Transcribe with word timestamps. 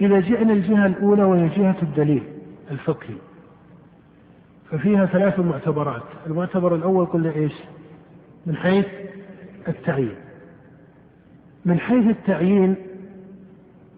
إذا 0.00 0.20
جئنا 0.20 0.52
الجهة 0.52 0.86
الأولى 0.86 1.22
وهي 1.22 1.48
جهة 1.48 1.76
الدليل 1.82 2.22
الفقهي 2.70 3.14
ففيها 4.70 5.06
ثلاث 5.06 5.40
معتبرات. 5.40 6.02
المعتبر 6.26 6.74
الأول 6.74 7.06
قلنا 7.06 7.32
إيش؟ 7.34 7.52
من 8.46 8.56
حيث 8.56 8.86
التعيين. 9.68 10.14
من 11.64 11.78
حيث 11.78 12.06
التعيين 12.06 12.76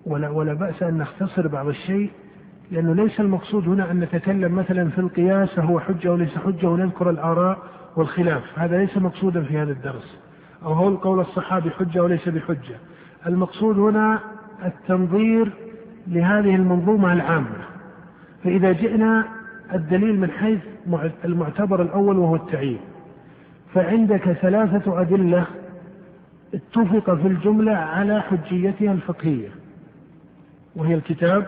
ولا 0.06 0.28
ولا 0.28 0.54
بأس 0.54 0.82
أن 0.82 0.98
نختصر 0.98 1.48
بعض 1.48 1.68
الشيء 1.68 2.10
لأنه 2.70 2.94
ليس 2.94 3.20
المقصود 3.20 3.68
هنا 3.68 3.90
أن 3.90 4.00
نتكلم 4.00 4.54
مثلا 4.54 4.90
في 4.90 4.98
القياس 4.98 5.58
هو 5.58 5.80
حجة 5.80 6.12
وليس 6.12 6.38
حجة 6.38 6.66
ونذكر 6.66 7.10
الآراء 7.10 7.58
والخلاف. 7.96 8.58
هذا 8.58 8.78
ليس 8.78 8.96
مقصودا 8.96 9.42
في 9.42 9.58
هذا 9.58 9.72
الدرس. 9.72 10.18
أو 10.64 10.72
هو 10.72 10.96
قول 10.96 11.20
الصحابي 11.20 11.70
حجة 11.70 12.02
وليس 12.02 12.28
بحجة. 12.28 12.76
المقصود 13.26 13.78
هنا 13.78 14.20
التنظير 14.64 15.52
لهذه 16.06 16.54
المنظومة 16.54 17.12
العامة. 17.12 17.58
فإذا 18.44 18.72
جئنا 18.72 19.24
الدليل 19.74 20.20
من 20.20 20.30
حيث 20.30 20.58
المعتبر 21.24 21.82
الأول 21.82 22.18
وهو 22.18 22.36
التعيين. 22.36 22.80
فعندك 23.74 24.32
ثلاثة 24.32 25.00
أدلة 25.00 25.46
اتفق 26.54 27.14
في 27.14 27.28
الجملة 27.28 27.72
على 27.72 28.22
حجيتها 28.22 28.92
الفقهية. 28.92 29.48
وهي 30.76 30.94
الكتاب 30.94 31.46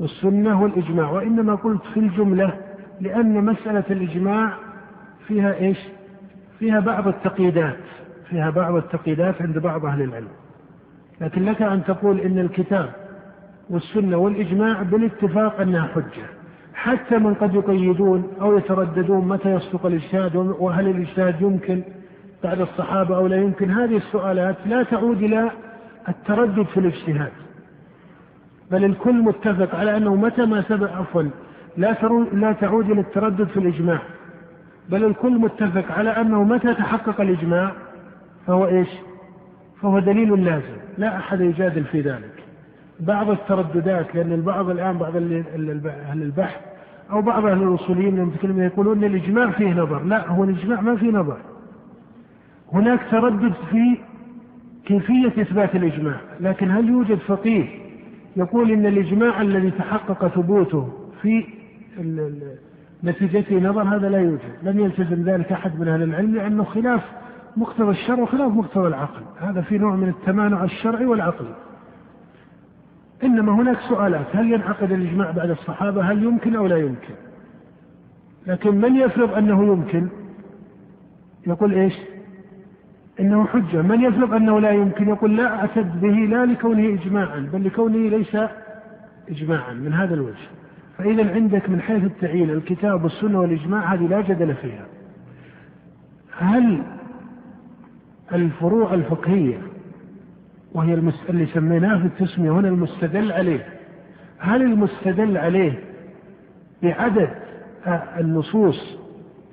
والسنة 0.00 0.62
والإجماع. 0.62 1.10
وإنما 1.10 1.54
قلت 1.54 1.82
في 1.94 2.00
الجملة 2.00 2.52
لأن 3.00 3.44
مسألة 3.44 3.84
الإجماع 3.90 4.52
فيها 5.26 5.54
إيش؟ 5.54 5.78
فيها 6.58 6.80
بعض 6.80 7.08
التقييدات. 7.08 7.76
فيها 8.28 8.50
بعض 8.50 8.74
التقييدات 8.74 9.42
عند 9.42 9.58
بعض 9.58 9.84
أهل 9.84 10.02
العلم. 10.02 10.28
لكن 11.20 11.44
لك 11.44 11.62
أن 11.62 11.84
تقول 11.84 12.20
إن 12.20 12.38
الكتاب 12.38 12.90
والسنة 13.70 14.16
والإجماع 14.16 14.82
بالاتفاق 14.82 15.60
أنها 15.60 15.86
حجة. 15.86 16.26
حتى 16.74 17.18
من 17.18 17.34
قد 17.34 17.54
يقيدون 17.54 18.32
أو 18.40 18.58
يترددون 18.58 19.28
متى 19.28 19.54
يصدق 19.54 19.86
الإجتهاد 19.86 20.36
وهل 20.36 20.88
الإجتهاد 20.88 21.42
يمكن 21.42 21.82
بعد 22.44 22.60
الصحابة 22.60 23.16
أو 23.16 23.26
لا 23.26 23.36
يمكن 23.36 23.70
هذه 23.70 23.96
السؤالات 23.96 24.56
لا 24.66 24.82
تعود 24.82 25.22
إلى 25.22 25.50
التردد 26.08 26.66
في 26.66 26.80
الاجتهاد. 26.80 27.32
بل 28.70 28.84
الكل 28.84 29.14
متفق 29.22 29.74
على 29.74 29.96
أنه 29.96 30.14
متى 30.14 30.46
ما 30.46 30.62
سبق 30.62 30.92
عفوا 30.92 31.22
لا 31.76 31.96
لا 32.32 32.52
تعود 32.52 32.90
إلى 32.90 33.00
التردد 33.00 33.48
في 33.48 33.56
الإجماع. 33.56 33.98
بل 34.88 35.04
الكل 35.04 35.38
متفق 35.38 35.92
على 35.92 36.10
أنه 36.10 36.44
متى 36.44 36.74
تحقق 36.74 37.20
الإجماع 37.20 37.72
فهو 38.46 38.66
إيش؟ 38.66 38.88
فهو 39.82 39.98
دليل 39.98 40.44
لازم. 40.44 40.76
لا 40.98 41.16
أحد 41.16 41.40
يجادل 41.40 41.84
في 41.84 42.00
ذلك. 42.00 42.47
بعض 43.00 43.30
الترددات 43.30 44.14
لأن 44.14 44.32
البعض 44.32 44.70
الآن 44.70 44.98
بعض 44.98 45.16
أهل 45.16 46.22
البحث 46.22 46.60
أو 47.10 47.22
بعض 47.22 47.46
أهل 47.46 47.62
الأصوليين 47.62 48.18
المتكلمين 48.18 48.64
يقولون 48.64 48.98
أن 48.98 49.04
الإجماع 49.04 49.50
فيه 49.50 49.74
نظر. 49.74 50.02
لا 50.02 50.28
هو 50.28 50.44
الإجماع 50.44 50.80
ما 50.80 50.96
فيه 50.96 51.10
نظر. 51.10 51.36
هناك 52.72 53.00
تردد 53.10 53.52
في 53.70 53.98
كيفية 54.84 55.42
إثبات 55.42 55.76
الإجماع. 55.76 56.20
لكن 56.40 56.70
هل 56.70 56.88
يوجد 56.88 57.18
فقيه 57.18 57.64
يقول 58.36 58.70
إن 58.70 58.86
الإجماع 58.86 59.40
الذي 59.40 59.70
تحقق 59.70 60.26
ثبوته 60.28 60.88
في 61.22 61.44
نتيجته 63.04 63.60
نظر؟ 63.60 63.82
هذا 63.82 64.08
لا 64.08 64.18
يوجد. 64.18 64.52
لم 64.62 64.80
يلتزم 64.80 65.22
ذلك 65.22 65.52
أحد 65.52 65.80
من 65.80 65.88
أهل 65.88 66.02
العلم 66.02 66.34
لأنه 66.34 66.64
خلاف 66.64 67.02
مقتضى 67.56 67.90
الشرع 67.90 68.22
وخلاف 68.22 68.52
مقتضى 68.52 68.88
العقل. 68.88 69.22
هذا 69.40 69.60
في 69.60 69.78
نوع 69.78 69.96
من 69.96 70.08
التمانع 70.08 70.64
الشرعي 70.64 71.06
والعقلي. 71.06 71.54
إنما 73.24 73.52
هناك 73.52 73.78
سؤالات. 73.88 74.26
هل 74.36 74.52
ينعقد 74.52 74.92
الإجماع 74.92 75.30
بعد 75.30 75.50
الصحابة؟ 75.50 76.02
هل 76.02 76.22
يمكن 76.22 76.56
أو 76.56 76.66
لا 76.66 76.76
يمكن؟ 76.76 77.14
لكن 78.46 78.80
من 78.80 78.96
يفرض 78.96 79.32
أنه 79.32 79.64
يمكن؟ 79.64 80.08
يقول 81.46 81.72
إيش؟ 81.72 81.94
إنه 83.20 83.46
حجة. 83.46 83.82
من 83.82 84.00
يفرض 84.00 84.32
أنه 84.32 84.60
لا 84.60 84.70
يمكن؟ 84.70 85.08
يقول 85.08 85.36
لا 85.36 85.54
أعتد 85.54 86.00
به 86.00 86.08
لا 86.08 86.46
لكونه 86.46 86.88
إجماعا 86.88 87.48
بل 87.52 87.64
لكونه 87.64 88.08
ليس 88.08 88.36
إجماعا 89.28 89.72
من 89.72 89.92
هذا 89.92 90.14
الوجه. 90.14 90.48
فإذا 90.98 91.34
عندك 91.34 91.70
من 91.70 91.80
حيث 91.80 92.04
التعيين 92.04 92.50
الكتاب 92.50 93.04
والسنة 93.04 93.40
والإجماع 93.40 93.94
هذه 93.94 94.06
لا 94.06 94.20
جدل 94.20 94.54
فيها. 94.54 94.86
هل 96.38 96.82
الفروع 98.32 98.94
الفقهية 98.94 99.58
وهي 100.72 100.94
اللي 101.28 101.46
سميناه 101.46 101.98
في 101.98 102.06
التسمية 102.06 102.50
هنا 102.50 102.68
المستدل 102.68 103.32
عليه. 103.32 103.66
هل 104.38 104.62
المستدل 104.62 105.36
عليه 105.36 105.78
بعدد 106.82 107.30
النصوص 108.18 108.98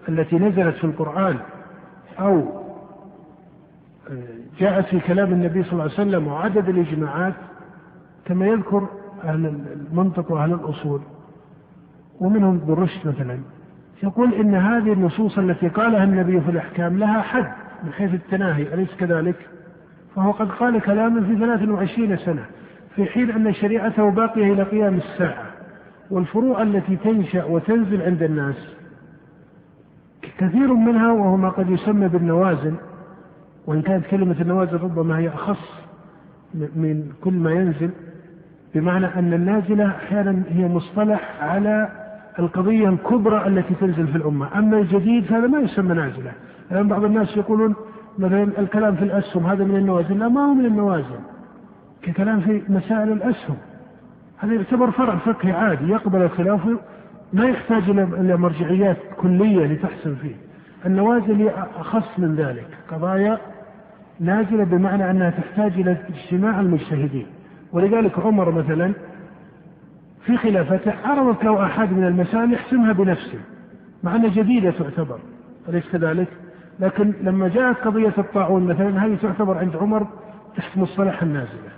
التي 0.09 0.35
نزلت 0.35 0.75
في 0.75 0.83
القرآن 0.83 1.37
أو 2.19 2.43
جاءت 4.59 4.85
في 4.85 4.99
كلام 4.99 5.31
النبي 5.33 5.63
صلى 5.63 5.71
الله 5.71 5.83
عليه 5.83 5.93
وسلم 5.93 6.27
وعدد 6.27 6.69
الإجماعات؟ 6.69 7.33
كما 8.25 8.45
يذكر 8.47 8.87
أهل 9.23 9.45
المنطق 9.91 10.31
وأهل 10.31 10.53
الأصول. 10.53 11.01
ومنهم 12.19 12.55
ابن 12.55 12.73
رشد 12.73 13.07
مثلا. 13.07 13.39
يقول 14.03 14.33
إن 14.33 14.55
هذه 14.55 14.93
النصوص 14.93 15.37
التي 15.37 15.67
قالها 15.67 16.03
النبي 16.03 16.41
في 16.41 16.51
الأحكام 16.51 16.97
لها 16.99 17.21
حد 17.21 17.51
من 17.83 17.93
حيث 17.93 18.13
التناهي 18.13 18.73
أليس 18.73 18.95
كذلك؟ 18.99 19.35
فهو 20.15 20.31
قد 20.31 20.49
قال 20.49 20.81
كلاما 20.81 21.21
في 21.21 21.35
23 21.35 22.17
سنة 22.17 22.45
في 22.95 23.05
حين 23.05 23.31
أن 23.31 23.53
شريعته 23.53 24.11
باقية 24.11 24.53
إلى 24.53 24.63
قيام 24.63 24.95
الساعة. 24.95 25.45
والفروع 26.11 26.61
التي 26.61 26.95
تنشأ 26.95 27.43
وتنزل 27.43 28.01
عند 28.01 28.23
الناس 28.23 28.55
كثير 30.37 30.73
منها 30.73 31.11
وهو 31.11 31.37
ما 31.37 31.49
قد 31.49 31.69
يسمى 31.69 32.07
بالنوازل 32.07 32.73
وإن 33.67 33.81
كانت 33.81 34.05
كلمة 34.05 34.35
النوازل 34.41 34.81
ربما 34.81 35.17
هي 35.17 35.29
أخص 35.29 35.85
من 36.53 37.11
كل 37.23 37.33
ما 37.33 37.51
ينزل 37.51 37.89
بمعنى 38.75 39.05
أن 39.05 39.33
النازلة 39.33 39.87
أحيانا 39.87 40.43
هي 40.49 40.67
مصطلح 40.67 41.43
على 41.43 41.89
القضية 42.39 42.89
الكبرى 42.89 43.47
التي 43.47 43.73
تنزل 43.73 44.07
في 44.07 44.15
الأمة. 44.15 44.59
أما 44.59 44.77
الجديد 44.77 45.25
فهذا 45.25 45.47
ما 45.47 45.59
يسمى 45.59 45.93
نازلة. 45.93 46.31
الآن 46.71 46.87
بعض 46.87 47.03
الناس 47.03 47.37
يقولون 47.37 47.75
مثلا 48.17 48.59
الكلام 48.59 48.95
في 48.95 49.03
الأسهم 49.03 49.45
هذا 49.45 49.63
من 49.63 49.75
النوازل. 49.75 50.19
لا 50.19 50.27
ما 50.27 50.45
هو 50.45 50.53
من 50.53 50.65
النوازل. 50.65 51.19
ككلام 52.01 52.41
في 52.41 52.61
مسائل 52.69 53.11
الأسهم. 53.11 53.57
هذا 54.37 54.53
يعتبر 54.53 54.91
فرع 54.91 55.15
فقهي 55.15 55.51
عادي 55.51 55.89
يقبل 55.89 56.21
الخلاف 56.21 56.61
ما 57.33 57.45
يحتاج 57.45 57.89
إلى 57.89 58.37
مرجعيات 58.37 58.97
كلية 59.17 59.65
لتحسن 59.65 60.15
فيه. 60.15 60.35
النوازل 60.85 61.49
أخص 61.77 62.19
من 62.19 62.35
ذلك. 62.35 62.67
قضايا 62.91 63.37
نازلة 64.19 64.63
بمعنى 64.63 65.11
أنها 65.11 65.29
تحتاج 65.29 65.71
إلى 65.71 65.97
اجتماع 66.09 66.59
المجتهدين. 66.59 67.25
ولذلك 67.71 68.19
عمر 68.19 68.51
مثلا 68.51 68.93
في 70.25 70.37
خلافته 70.37 70.93
عرضت 71.03 71.43
له 71.43 71.65
أحد 71.65 71.93
من 71.93 72.07
المسائل 72.07 72.53
يحسمها 72.53 72.93
بنفسه 72.93 73.39
مع 74.03 74.15
أنها 74.15 74.29
جديدة 74.29 74.71
تعتبر. 74.71 75.19
أليس 75.69 75.89
كذلك؟ 75.91 76.27
لكن 76.79 77.13
لما 77.21 77.47
جاءت 77.47 77.77
قضية 77.77 78.13
الطاعون 78.17 78.63
مثلا 78.63 79.05
هذه 79.05 79.17
تعتبر 79.21 79.57
عند 79.57 79.75
عمر 79.75 80.07
تحت 80.57 80.77
مصطلح 80.77 81.21
النازلة؟ 81.21 81.69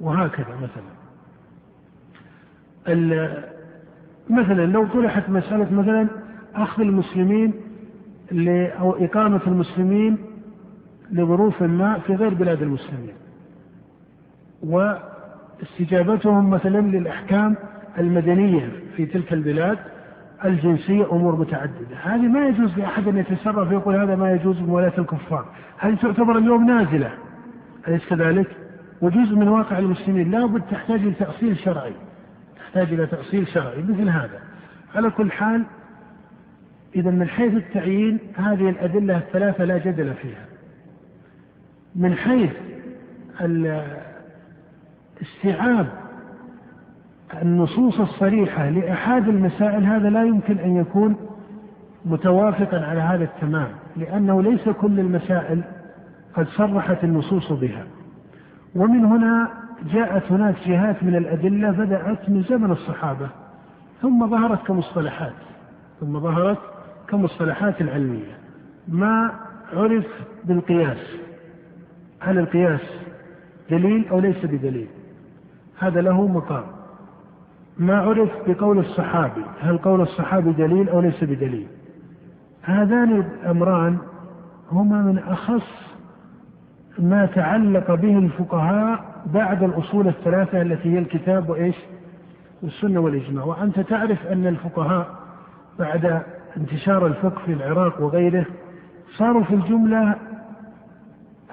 وهكذا 0.00 0.56
مثلا. 0.56 0.90
مثلا 4.30 4.66
لو 4.66 4.86
طرحت 4.86 5.28
مسألة 5.28 5.74
مثلا 5.74 6.08
أخذ 6.54 6.82
المسلمين 6.82 7.52
أو 8.80 9.04
إقامة 9.04 9.40
المسلمين 9.46 10.18
لظروف 11.12 11.62
ما 11.62 11.98
في 11.98 12.14
غير 12.14 12.34
بلاد 12.34 12.62
المسلمين. 12.62 13.14
واستجابتهم 14.62 16.50
مثلا 16.50 16.80
للأحكام 16.80 17.56
المدنية 17.98 18.72
في 18.96 19.06
تلك 19.06 19.32
البلاد 19.32 19.78
الجنسية 20.44 21.12
أمور 21.12 21.36
متعددة. 21.36 21.96
هذه 22.02 22.28
ما 22.28 22.48
يجوز 22.48 22.78
لأحد 22.78 23.08
أن 23.08 23.16
يتصرف 23.16 23.70
ويقول 23.70 23.96
هذا 23.96 24.16
ما 24.16 24.32
يجوز 24.32 24.60
موالاة 24.60 24.92
الكفار. 24.98 25.44
هذه 25.78 25.94
تعتبر 25.94 26.38
اليوم 26.38 26.66
نازلة. 26.66 27.10
أليس 27.88 28.06
كذلك؟ 28.08 28.56
وجزء 29.00 29.36
من 29.36 29.48
واقع 29.48 29.78
المسلمين 29.78 30.30
لابد 30.30 30.62
تحتاج 30.70 31.00
إلى 31.00 31.14
تأصيل 31.14 31.58
شرعي. 31.58 31.92
تحتاج 32.56 32.92
إلى 32.92 33.06
تأصيل 33.06 33.48
شرعي 33.48 33.82
مثل 33.82 34.08
هذا. 34.08 34.40
على 34.94 35.10
كل 35.10 35.32
حال 35.32 35.64
إذا 36.96 37.10
من 37.10 37.28
حيث 37.28 37.54
التعيين 37.54 38.18
هذه 38.36 38.70
الأدلة 38.70 39.16
الثلاثة 39.16 39.64
لا 39.64 39.78
جدل 39.78 40.14
فيها. 40.14 40.44
من 41.94 42.14
حيث 42.14 42.52
استيعاب 45.22 45.86
النصوص 47.42 48.00
الصريحة 48.00 48.68
لأحد 48.68 49.28
المسائل 49.28 49.84
هذا 49.84 50.10
لا 50.10 50.24
يمكن 50.24 50.58
أن 50.58 50.76
يكون 50.76 51.16
متوافقا 52.04 52.84
على 52.84 53.00
هذا 53.00 53.24
التمام 53.24 53.68
لأنه 53.96 54.42
ليس 54.42 54.68
كل 54.68 55.00
المسائل 55.00 55.62
قد 56.34 56.46
صرحت 56.48 57.04
النصوص 57.04 57.52
بها. 57.52 57.84
ومن 58.74 59.04
هنا 59.04 59.48
جاءت 59.92 60.32
هناك 60.32 60.54
جهات 60.66 61.02
من 61.02 61.16
الأدلة 61.16 61.70
بدأت 61.70 62.28
من 62.28 62.42
زمن 62.42 62.70
الصحابة 62.70 63.28
ثم 64.02 64.26
ظهرت 64.30 64.66
كمصطلحات 64.66 65.32
ثم 66.00 66.20
ظهرت 66.20 66.58
كمصطلحات 67.08 67.80
العلمية. 67.80 68.38
ما 68.88 69.30
عرف 69.72 70.06
بالقياس؟ 70.44 71.16
هل 72.20 72.38
القياس 72.38 72.80
دليل 73.70 74.08
أو 74.10 74.20
ليس 74.20 74.44
بدليل؟ 74.44 74.88
هذا 75.78 76.00
له 76.00 76.26
مقام. 76.26 76.79
ما 77.80 77.98
عرف 77.98 78.30
بقول 78.46 78.78
الصحابي؟ 78.78 79.44
هل 79.60 79.78
قول 79.78 80.00
الصحابي 80.00 80.52
دليل 80.52 80.88
أو 80.88 81.00
ليس 81.00 81.24
بدليل؟ 81.24 81.66
هذان 82.62 83.12
الأمران 83.20 83.98
هما 84.72 85.02
من 85.02 85.18
أخص 85.18 85.90
ما 86.98 87.26
تعلق 87.26 87.94
به 87.94 88.18
الفقهاء 88.18 89.04
بعد 89.26 89.62
الأصول 89.62 90.08
الثلاثة 90.08 90.62
التي 90.62 90.94
هي 90.94 90.98
الكتاب 90.98 91.48
وإيش؟ 91.48 91.76
والسنة 92.62 93.00
والإجماع. 93.00 93.44
وأنت 93.44 93.80
تعرف 93.80 94.26
أن 94.26 94.46
الفقهاء 94.46 95.06
بعد 95.78 96.22
انتشار 96.56 97.06
الفقه 97.06 97.42
في 97.46 97.52
العراق 97.52 98.02
وغيره 98.02 98.46
صاروا 99.16 99.42
في 99.44 99.54
الجملة 99.54 100.16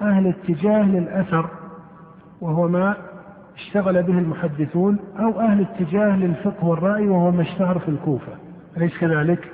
أهل 0.00 0.26
اتجاه 0.26 0.82
للأثر 0.82 1.46
وهو 2.40 2.68
ما 2.68 2.96
اشتغل 3.58 4.02
به 4.02 4.18
المحدثون 4.18 4.98
أو 5.18 5.40
أهل 5.40 5.60
اتجاه 5.60 6.16
للفقه 6.16 6.64
والرأي 6.66 7.08
وهو 7.08 7.30
ما 7.30 7.42
اشتهر 7.42 7.78
في 7.78 7.88
الكوفة 7.88 8.32
أليس 8.76 8.98
كذلك؟ 8.98 9.52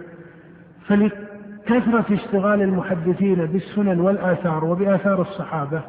فلكثرة 0.87 2.05
اشتغال 2.11 2.63
المحدثين 2.63 3.47
بالسنن 3.47 4.01
والآثار 4.01 4.65
وبآثار 4.65 5.21
الصحابة 5.21 5.83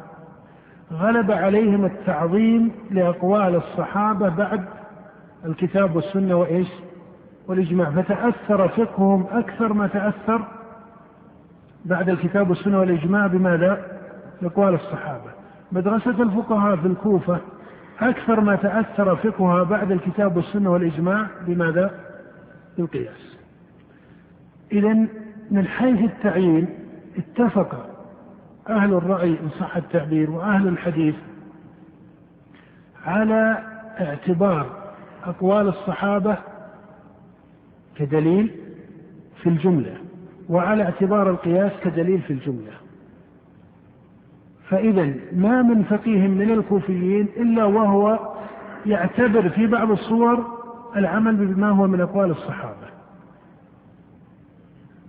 غلب 0.92 1.30
عليهم 1.30 1.84
التعظيم 1.84 2.72
لأقوال 2.90 3.54
الصحابة 3.54 4.28
بعد 4.28 4.64
الكتاب 5.44 5.96
والسنة 5.96 6.36
وإيش؟ 6.36 6.68
والإجماع 7.48 7.90
فتأثر 7.90 8.68
فقههم 8.68 9.26
أكثر 9.30 9.72
ما 9.72 9.86
تأثر 9.86 10.44
بعد 11.84 12.08
الكتاب 12.08 12.50
والسنة 12.50 12.78
والإجماع 12.78 13.26
بماذا؟ 13.26 13.86
بأقوال 14.42 14.74
الصحابة 14.74 15.30
مدرسة 15.72 16.22
الفقهاء 16.22 16.76
في 16.76 16.86
الكوفة 16.86 17.38
أكثر 18.00 18.40
ما 18.40 18.56
تأثر 18.56 19.16
فقهها 19.16 19.62
بعد 19.62 19.92
الكتاب 19.92 20.36
والسنة 20.36 20.70
والإجماع 20.70 21.26
بماذا؟ 21.46 21.90
بالقياس. 22.78 23.36
إذا 24.72 25.06
من 25.50 25.66
حيث 25.66 26.00
التعيين 26.00 26.68
اتفق 27.18 27.96
أهل 28.68 28.94
الرأي 28.94 29.30
إن 29.30 29.48
صح 29.60 29.76
التعبير 29.76 30.30
وأهل 30.30 30.68
الحديث 30.68 31.14
على 33.04 33.62
اعتبار 34.00 34.92
أقوال 35.24 35.68
الصحابة 35.68 36.38
كدليل 37.96 38.50
في 39.42 39.48
الجملة 39.48 39.96
وعلى 40.48 40.82
اعتبار 40.82 41.30
القياس 41.30 41.72
كدليل 41.84 42.20
في 42.20 42.32
الجملة 42.32 42.72
فإذا 44.70 45.14
ما 45.32 45.62
من 45.62 45.82
فقيه 45.82 46.28
من 46.28 46.50
الكوفيين 46.50 47.28
إلا 47.36 47.64
وهو 47.64 48.18
يعتبر 48.86 49.48
في 49.48 49.66
بعض 49.66 49.90
الصور 49.90 50.44
العمل 50.96 51.36
بما 51.36 51.68
هو 51.68 51.86
من 51.86 52.00
أقوال 52.00 52.30
الصحابة. 52.30 52.86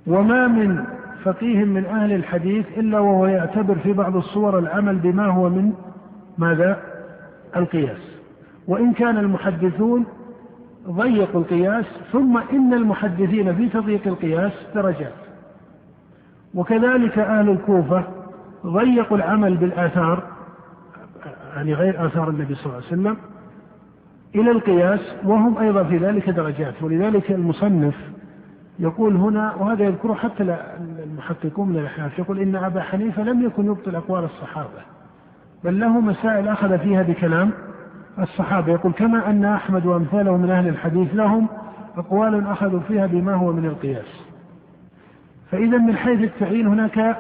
وما 0.08 0.48
من 0.48 0.86
فقيه 1.24 1.66
من 1.66 1.86
أهل 1.86 2.14
الحديث 2.14 2.66
إلا 2.78 3.00
وهو 3.00 3.26
يعتبر 3.26 3.76
في 3.76 3.94
بعض 3.94 4.16
الصور 4.16 4.60
العمل 4.60 4.96
بما 4.96 5.26
هو 5.26 5.50
من 5.50 5.74
ماذا؟ 6.38 6.82
القياس. 7.56 8.18
وإن 8.68 8.94
كان 8.94 9.18
المحدثون 9.18 10.06
ضيقوا 10.90 11.42
القياس 11.42 11.86
ثم 12.12 12.38
إن 12.38 12.74
المحدثين 12.74 13.56
في 13.56 13.70
تضييق 13.70 14.08
القياس 14.08 14.52
درجات. 14.76 15.14
وكذلك 16.56 17.20
أهل 17.20 17.50
الكوفة 17.50 18.17
ضيقوا 18.68 19.18
العمل 19.18 19.58
بالآثار 19.58 20.24
يعني 21.56 21.74
غير 21.74 22.06
آثار 22.06 22.30
النبي 22.30 22.56
صلى 22.56 22.66
الله 22.66 22.76
عليه 22.76 22.88
وسلم 22.88 23.18
إلى 24.36 24.52
القياس 24.52 25.00
وهم 25.24 25.58
أيضا 25.58 25.84
في 25.84 25.98
ذلك 25.98 26.30
درجات. 26.30 26.84
ولذلك 26.84 27.32
المصنف 27.32 27.96
يقول 28.80 29.16
هنا 29.16 29.56
وهذا 29.56 29.84
يذكره 29.84 30.14
حتى 30.14 30.58
المحققون 31.04 31.70
من 31.70 31.78
الأحناف 31.78 32.20
يقول 32.20 32.40
إن 32.40 32.56
أبا 32.56 32.82
حنيفة 32.82 33.24
لم 33.24 33.46
يكن 33.46 33.66
يبطل 33.66 33.96
أقوال 33.96 34.24
الصحابة 34.24 34.82
بل 35.64 35.80
له 35.80 36.00
مسائل 36.00 36.48
أخذ 36.48 36.80
فيها 36.80 37.04
بكلام 37.04 37.52
الصحابة. 38.20 38.72
يقول 38.72 38.94
كما 38.94 39.30
أن 39.30 39.46
أحمد 39.46 39.86
وأمثاله 39.86 40.38
من 40.38 40.50
أهل 40.50 40.68
الحديث 40.68 41.16
لهم 41.16 41.48
أقوال 41.98 42.48
أخذوا 42.48 42.80
فيها 42.80 43.06
بما 43.06 43.34
هو 43.34 43.52
من 43.54 43.66
القياس. 43.66 44.22
فإذا 45.52 45.78
من 45.78 45.96
حيث 45.96 46.22
التعيين 46.22 46.68
هناك 46.68 47.18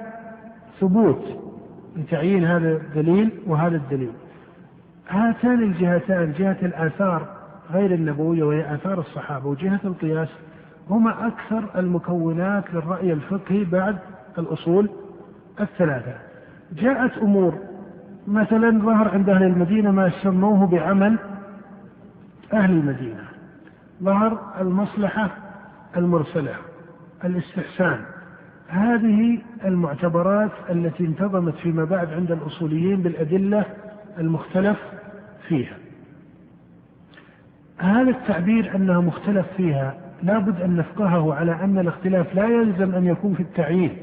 ثبوت 0.79 1.23
لتعيين 1.95 2.45
هذا 2.45 2.71
الدليل 2.71 3.31
وهذا 3.47 3.75
الدليل. 3.75 4.11
هاتان 5.09 5.63
الجهتان 5.63 6.33
جهة 6.37 6.57
الآثار 6.63 7.27
غير 7.71 7.93
النبوية 7.93 8.43
وهي 8.43 8.75
آثار 8.75 8.99
الصحابة 8.99 9.47
وجهة 9.47 9.79
القياس 9.85 10.29
هما 10.89 11.27
أكثر 11.27 11.79
المكونات 11.79 12.73
للرأي 12.73 13.13
الفقهي 13.13 13.63
بعد 13.63 13.97
الأصول 14.37 14.89
الثلاثة. 15.59 16.15
جاءت 16.71 17.17
أمور 17.17 17.53
مثلا 18.27 18.79
ظهر 18.79 19.07
عند 19.07 19.29
أهل 19.29 19.43
المدينة 19.43 19.91
ما 19.91 20.09
سموه 20.09 20.67
بعمل 20.67 21.17
أهل 22.53 22.71
المدينة. 22.71 23.23
ظهر 24.03 24.53
المصلحة 24.61 25.29
المرسلة 25.97 26.55
الاستحسان. 27.25 27.99
هذه 28.67 29.39
المعتبرات 29.65 30.51
التي 30.69 31.05
انتظمت 31.05 31.55
فيما 31.55 31.85
بعد 31.85 32.13
عند 32.13 32.31
الأصوليين 32.31 33.01
بالأدلة 33.01 33.65
المختلف 34.17 34.77
فيها. 35.47 35.77
هذا 37.77 38.09
التعبير 38.09 38.75
أنها 38.75 39.01
مختلف 39.01 39.45
فيها 39.57 39.97
لابد 40.23 40.61
أن 40.61 40.77
نفقهه 40.77 41.33
على 41.33 41.51
أن 41.51 41.79
الاختلاف 41.79 42.35
لا 42.35 42.45
يلزم 42.45 42.95
أن 42.95 43.05
يكون 43.05 43.33
في 43.33 43.43
التعيين. 43.43 43.97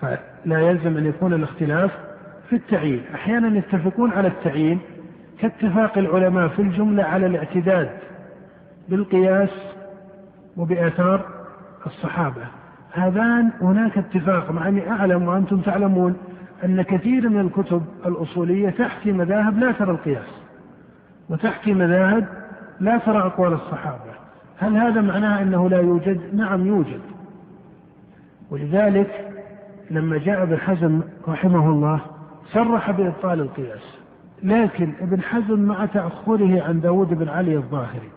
فلا 0.00 0.60
يلزم 0.60 0.96
أن 0.96 1.06
يكون 1.06 1.32
الاختلاف 1.32 1.90
في 2.48 2.56
التعيين. 2.56 3.02
أحيانا 3.14 3.58
يتفقون 3.58 4.10
على 4.10 4.28
التعيين 4.28 4.78
كاتفاق 5.40 5.98
العلماء 5.98 6.48
في 6.48 6.62
الجملة 6.62 7.02
على 7.04 7.26
الاعتداد 7.26 7.90
بالقياس 8.88 9.50
وبآثار 10.56 11.26
الصحابة. 11.86 12.57
هذان 12.92 13.50
هناك 13.60 13.98
اتفاق 13.98 14.50
مع 14.50 14.68
أني 14.68 14.90
أعلم 14.90 15.28
وأنتم 15.28 15.60
تعلمون 15.60 16.16
أن 16.64 16.82
كثير 16.82 17.28
من 17.28 17.40
الكتب 17.40 17.82
الأصولية 18.06 18.70
تحكي 18.70 19.12
مذاهب 19.12 19.58
لا 19.58 19.72
ترى 19.72 19.90
القياس 19.90 20.28
وتحكي 21.28 21.74
مذاهب 21.74 22.26
لا 22.80 22.98
ترى 22.98 23.18
أقوال 23.18 23.52
الصحابة. 23.52 24.18
هل 24.58 24.76
هذا 24.76 25.00
معناه 25.00 25.42
أنه 25.42 25.68
لا 25.68 25.80
يوجد؟ 25.80 26.34
نعم 26.34 26.66
يوجد. 26.66 27.00
ولذلك 28.50 29.30
لما 29.90 30.18
جاء 30.18 30.42
ابن 30.42 30.56
حزم 30.56 31.00
رحمه 31.28 31.70
الله 31.70 32.00
صرح 32.52 32.90
بإبطال 32.90 33.40
القياس. 33.40 33.98
لكن 34.42 34.92
ابن 35.00 35.22
حزم 35.22 35.60
مع 35.60 35.86
تأخره 35.86 36.62
عن 36.62 36.80
داود 36.80 37.08
بن 37.08 37.28
علي 37.28 37.56
الظاهري 37.56 38.10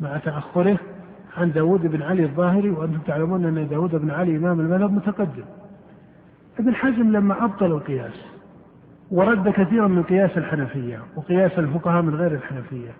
مع 0.00 0.16
تأخره 0.16 0.78
عن 1.38 1.52
داود 1.52 1.86
بن 1.86 2.02
علي 2.02 2.22
الظاهري 2.22 2.70
وأنتم 2.70 2.98
تعلمون 2.98 3.44
أن 3.44 3.68
داود 3.68 3.96
بن 3.96 4.10
علي 4.10 4.36
إمام 4.36 4.60
المذهب 4.60 4.92
متقدم. 4.92 5.44
ابن 6.58 6.74
حزم 6.74 7.12
لما 7.12 7.44
أبطل 7.44 7.66
القياس 7.66 8.24
ورد 9.10 9.48
كثيرا 9.48 9.88
من 9.88 10.02
قياس 10.02 10.38
الحنفية 10.38 10.98
وقياس 11.16 11.58
الفقهاء 11.58 12.02
من 12.02 12.14
غير 12.14 12.32
الحنفية. 12.32 12.90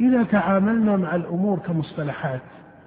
إذا 0.00 0.22
تعاملنا 0.22 0.96
مع 0.96 1.14
الأمور 1.14 1.58
كمصطلحات 1.58 2.40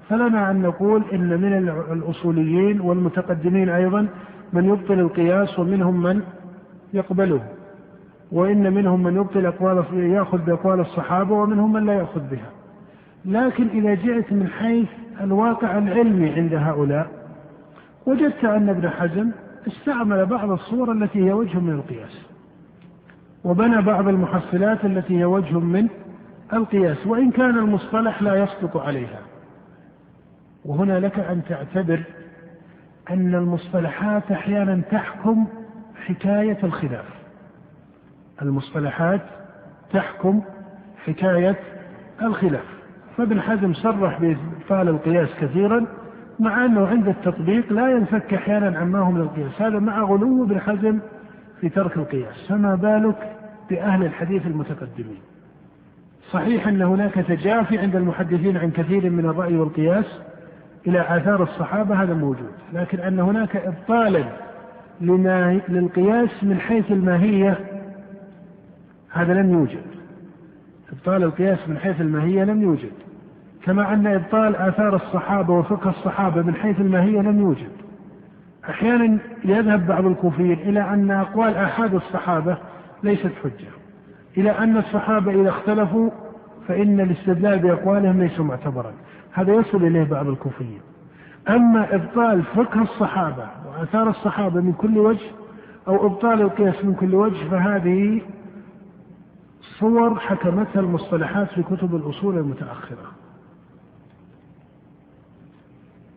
فلنا 0.10 0.52
أن 0.52 0.62
نقول 0.62 1.04
إن 1.14 1.42
من 1.42 1.70
الأصوليين 1.92 2.82
والمتقدمين 2.82 3.70
أيضا 3.70 4.08
من 4.54 4.66
يبطل 4.66 5.00
القياس 5.00 5.60
ومنهم 5.60 6.04
من 6.04 6.22
يقبله. 6.94 7.42
وإن 8.32 8.74
منهم 8.74 9.04
من 9.04 9.16
يبطل 9.16 9.46
أقوال 9.46 9.86
يأخذ 9.94 10.38
بأقوال 10.38 10.80
الصحابة 10.80 11.36
ومنهم 11.36 11.74
من 11.74 11.86
لا 11.86 11.94
يأخذ 11.94 12.22
بها. 12.32 12.63
لكن 13.26 13.68
إذا 13.68 13.94
جئت 13.94 14.34
من 14.34 14.48
حيث 14.48 14.90
الواقع 15.22 15.78
العلمي 15.78 16.30
عند 16.30 16.54
هؤلاء 16.54 17.08
وجدت 18.06 18.46
أن 18.46 18.70
ابن 18.70 18.90
حزم 18.90 19.32
استعمل 19.68 20.26
بعض 20.26 20.52
الصور 20.52 20.92
التي 20.92 21.26
هي 21.26 21.34
وجه 21.34 21.60
من 21.60 21.74
القياس 21.74 22.22
وبنى 23.44 23.82
بعض 23.82 24.08
المحصلات 24.08 24.86
التي 24.86 25.20
هي 25.20 25.26
وجه 25.26 25.60
من 25.60 25.88
القياس 26.54 27.08
وإن 27.08 27.32
كان 27.32 27.58
المصطلح 27.58 28.22
لا 28.22 28.36
يصدق 28.36 28.78
عليها. 28.78 29.20
وهنا 30.66 31.00
لك 31.00 31.20
أن 31.20 31.42
تعتبر 31.50 32.04
أن 33.10 33.36
المصطلحات 33.36 34.32
أحيانا 34.32 34.82
تحكم 34.92 35.48
حكاية 36.06 36.58
الخلاف. 36.64 37.06
المصطلحات 38.42 39.22
تحكم 39.94 40.42
حكاية 41.06 41.60
الخلاف. 42.22 42.83
فابن 43.18 43.42
حزم 43.42 43.74
صرح 43.74 44.20
بإبطال 44.22 44.90
القياس 44.90 45.30
كثيرا 45.42 45.86
مع 46.40 46.66
أنه 46.66 46.88
عند 46.88 47.08
التطبيق 47.08 47.74
لا 47.74 47.92
ينفك 47.92 48.34
أحيانا 48.34 48.80
عما 48.80 49.00
هو 49.00 49.12
من 49.12 49.22
القياس. 49.22 49.62
هذا 49.62 49.80
مع 49.80 50.02
غلو 50.04 50.44
ابن 50.44 50.60
حزم 50.60 51.00
في 51.62 51.70
ترك 51.70 51.98
القياس. 51.98 52.48
فما 52.50 52.76
بالك 52.76 53.36
بأهل 53.70 54.04
الحديث 54.04 54.48
المتقدمين؟ 54.48 55.22
صحيح 56.32 56.68
أن 56.68 56.82
هناك 56.82 57.14
تجافي 57.14 57.78
عند 57.78 57.96
المحدثين 57.96 58.58
عن 58.58 58.72
كثير 58.72 59.10
من 59.10 59.26
الرأي 59.26 59.58
والقياس 59.58 60.06
إلى 60.88 61.18
آثار 61.18 61.44
الصحابة 61.44 62.04
هذا 62.04 62.14
موجود. 62.14 62.52
لكن 62.74 63.00
أن 63.00 63.20
هناك 63.20 63.56
إبطالا 63.56 64.24
لما 65.02 65.60
للقياس 65.70 66.44
من 66.44 66.60
حيث 66.60 66.92
الماهية 66.92 67.58
هذا 69.10 69.34
لم 69.34 69.54
يوجد. 69.54 69.84
إبطال 70.94 71.24
القياس 71.24 71.70
من 71.70 71.78
حيث 71.78 72.02
الماهية 72.02 72.44
لم 72.44 72.62
يوجد. 72.62 72.92
كما 73.64 73.94
أن 73.94 74.08
إبطال 74.08 74.56
آثار 74.56 74.96
الصحابة 74.96 75.54
وفقه 75.54 75.90
الصحابة 75.90 76.42
من 76.42 76.56
حيث 76.56 76.80
الماهية 76.80 77.20
لم 77.20 77.40
يوجد. 77.40 77.72
أحيانا 78.70 79.20
يذهب 79.46 79.88
بعض 79.88 80.06
الكوفيين 80.06 80.60
إلى 80.60 80.82
أن 80.82 81.12
أقوال 81.12 81.56
آحاد 81.56 81.94
الصحابة 81.94 82.58
ليست 83.04 83.32
حجة. 83.44 83.70
إلى 84.38 84.52
أن 84.52 84.78
الصحابة 84.78 85.42
إذا 85.42 85.50
اختلفوا 85.50 86.10
فإن 86.68 87.00
الاستدلال 87.00 87.60
بأقوالهم 87.60 88.22
ليس 88.22 88.40
معتبرا. 88.40 88.94
هذا 89.34 89.54
يصل 89.54 89.84
إليه 89.84 90.04
بعض 90.04 90.28
الكوفيين. 90.28 90.82
أما 91.50 91.96
إبطال 91.96 92.44
فقه 92.44 92.82
الصحابة 92.82 93.48
وآثار 93.68 94.10
الصحابة 94.10 94.62
من 94.62 94.74
كل 94.74 94.98
وجه 94.98 95.32
أو 95.88 96.06
إبطال 96.08 96.42
القياس 96.42 96.86
من 96.86 96.94
كل 96.94 97.16
وجه 97.16 97.50
فهذه 97.50 98.22
صور 99.80 100.20
حكمتها 100.20 100.80
المصطلحات 100.80 101.48
في 101.48 101.64
كتب 101.64 101.96
الأصول 101.96 102.38
المتأخرة. 102.38 103.23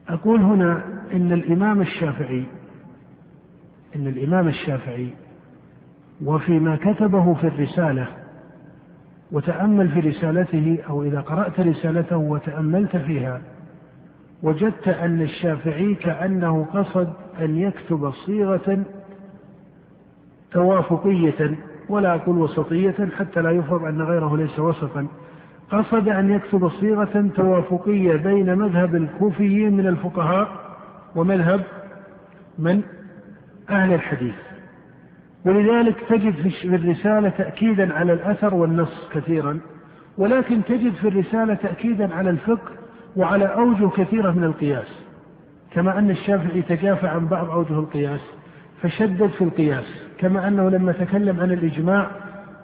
أقول 0.09 0.41
هنا 0.41 0.83
إن 1.13 1.33
الإمام 1.33 1.81
الشافعي 1.81 2.45
إن 3.97 4.07
الإمام 4.07 4.49
الشافعي 4.49 5.09
وفيما 6.25 6.77
كتبه 6.77 7.35
في 7.35 7.47
الرسالة 7.47 8.07
وتأمل 9.33 9.89
في 9.89 10.01
رسالته 10.01 10.79
أو 10.89 11.03
إذا 11.03 11.21
قرأت 11.21 11.61
رسالته 11.61 12.17
وتأملت 12.17 12.97
فيها 12.97 13.41
وجدت 14.43 14.89
أن 14.89 15.23
الشافعي 15.23 15.95
كأنه 15.95 16.65
قصد 16.75 17.13
أن 17.41 17.57
يكتب 17.59 18.11
صيغة 18.11 18.85
توافقية 20.53 21.57
ولا 21.89 22.15
أقول 22.15 22.39
وسطية 22.39 23.09
حتى 23.19 23.41
لا 23.41 23.51
يفرض 23.51 23.85
أن 23.85 24.03
غيره 24.03 24.37
ليس 24.37 24.59
وسطا. 24.59 25.07
قصد 25.71 26.09
أن 26.09 26.31
يكتب 26.31 26.69
صيغة 26.69 27.31
توافقية 27.37 28.17
بين 28.17 28.59
مذهب 28.59 28.95
الكوفيين 28.95 29.77
من 29.77 29.87
الفقهاء 29.87 30.49
ومذهب 31.17 31.61
من؟ 32.59 32.83
أهل 33.71 33.95
الحديث. 33.95 34.35
ولذلك 35.45 35.97
تجد 36.09 36.49
في 36.49 36.65
الرسالة 36.77 37.29
تأكيدا 37.29 37.95
على 37.95 38.13
الأثر 38.13 38.55
والنص 38.55 39.09
كثيرا 39.13 39.59
ولكن 40.19 40.65
تجد 40.65 40.93
في 40.93 41.09
الرسالة 41.09 41.55
تأكيدا 41.55 42.15
على 42.15 42.31
الفقه 42.31 42.71
وعلى 43.17 43.45
أوجه 43.45 43.89
كثيرة 43.89 44.31
من 44.31 44.45
القياس. 44.45 45.07
كما 45.71 45.99
أن 45.99 46.11
الشافعي 46.11 46.63
تجافى 46.63 47.07
عن 47.07 47.27
بعض 47.27 47.51
أوجه 47.51 47.79
القياس 47.79 48.21
فشدد 48.83 49.27
في 49.27 49.45
القياس. 49.45 49.85
كما 50.19 50.49
أنه 50.49 50.71
لما 50.71 50.93
تكلم 50.93 51.41
عن 51.41 51.53
الإجماع 51.53 52.11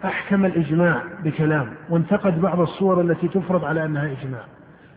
أحكم 0.04 0.44
الإجماع 0.44 1.02
بكلام 1.25 1.68
وانتقد 1.90 2.40
بعض 2.40 2.61
الصور 2.61 3.00
التي 3.00 3.28
تفرض 3.28 3.64
على 3.64 3.85
أنها 3.85 4.04
إجماع. 4.04 4.40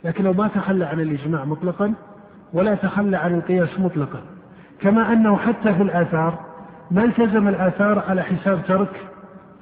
لكنه 0.03 0.31
ما 0.31 0.47
تخلى 0.47 0.85
عن 0.85 0.99
الإجماع 0.99 1.45
مطلقا 1.45 1.93
ولا 2.53 2.75
تخلى 2.75 3.17
عن 3.17 3.33
القياس 3.33 3.79
مطلقا. 3.79 4.19
كما 4.81 5.13
أنه 5.13 5.37
حتى 5.37 5.73
في 5.73 5.83
الآثار 5.83 6.39
ما 6.91 7.03
التزم 7.03 7.47
الآثار 7.47 7.99
على 7.99 8.23
حساب 8.23 8.61
ترك 8.67 9.01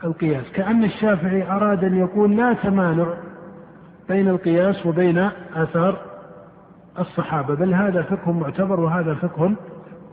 القياس. 0.03 0.51
كأن 0.53 0.83
الشافعي 0.83 1.51
أراد 1.51 1.83
أن 1.83 1.97
يقول 1.97 2.37
لا 2.37 2.53
تمانع 2.53 3.07
بين 4.09 4.29
القياس 4.29 4.85
وبين 4.85 5.29
آثار 5.55 5.97
الصحابة 6.99 7.55
بل 7.55 7.73
هذا 7.73 8.01
فقه 8.01 8.31
معتبر 8.31 8.79
وهذا 8.79 9.13
فقه 9.13 9.51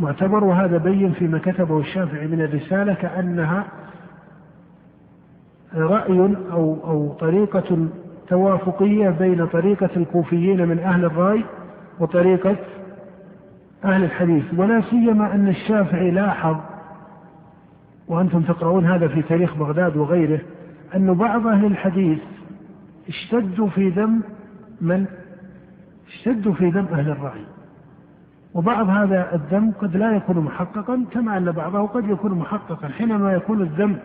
معتبر 0.01 0.45
وهذا 0.45 0.79
بين 0.79 1.13
فيما 1.13 1.39
كتبه 1.39 1.79
الشافعي 1.81 2.27
من 2.27 2.41
الرسالة 2.41 2.95
كأنها 2.95 3.65
رأي 5.75 6.37
أو 6.53 6.77
أو 6.85 7.13
طريقة 7.21 7.89
توافقية 8.29 9.11
بين 9.11 9.47
طريقة 9.47 9.91
الكوفيين 9.97 10.69
من 10.69 10.79
أهل 10.79 11.05
الرأي 11.05 11.45
وطريقة 12.01 12.57
أهل 13.85 14.05
الحديث. 14.05 14.45
ولا 14.57 14.81
سيما 14.91 15.35
أن 15.35 15.49
الشافعي 15.49 16.11
لاحظ 16.11 16.57
وأنتم 18.09 18.43
تقرؤون 18.43 18.87
هذا 18.87 19.09
في 19.09 19.23
تاريخ 19.23 19.57
بغداد 19.57 19.97
وغيره 19.97 20.41
أن 20.97 21.15
بعض 21.15 21.47
أهل 21.47 21.65
الحديث 21.65 22.19
اشتدوا 23.09 23.69
في 23.69 23.89
ذم 23.89 24.23
من؟ 24.81 25.07
اشتدوا 26.09 26.53
في 26.53 26.71
ذم 26.71 26.87
أهل 26.93 27.11
الرأي. 27.11 27.45
وبعض 28.55 28.89
هذا 28.89 29.35
الذم 29.35 29.73
قد 29.81 29.97
لا 29.97 30.17
يكون 30.17 30.39
محققا 30.39 31.05
كما 31.13 31.37
أن 31.37 31.53
بعضه 31.53 31.87
قد 31.87 32.11
يكون 32.11 32.33
محققا 32.39 32.89
حينما 32.89 33.33
يكون 33.33 33.63
الذم 33.63 33.97